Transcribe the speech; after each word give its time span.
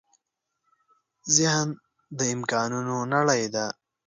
ذهن 1.35 1.67
د 2.17 2.19
امکانونو 2.35 2.97
نړۍ 3.13 3.43
ده. 3.53 3.65